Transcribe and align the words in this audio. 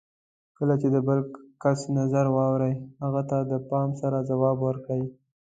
کله 0.57 0.73
چې 0.81 0.87
د 0.95 0.97
بل 1.07 1.19
کس 1.63 1.79
نظر 1.97 2.25
واورئ، 2.35 2.75
هغه 3.03 3.21
ته 3.29 3.37
د 3.51 3.53
پام 3.69 3.89
سره 4.01 4.17
ځواب 4.29 4.57
ورکړئ. 4.67 5.03